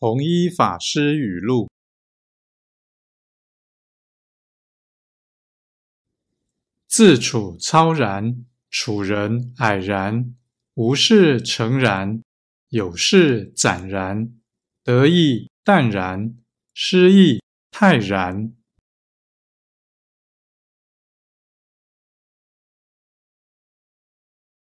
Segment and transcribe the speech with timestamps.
[0.00, 1.68] 弘一法师语录：
[6.86, 10.36] 自处超然，处人蔼然，
[10.74, 12.22] 无事诚然，
[12.68, 14.32] 有事展然，
[14.84, 16.36] 得意淡然，
[16.72, 17.42] 失意
[17.72, 18.54] 泰然。